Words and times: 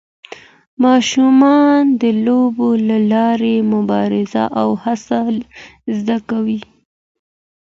ماشومان 0.83 1.81
د 2.01 2.03
لوبو 2.25 2.69
له 2.89 2.97
لارې 3.13 3.55
مبارزه 3.73 4.43
او 4.61 4.69
هڅه 4.83 5.17
زده 5.97 6.17
کوي. 6.29 6.59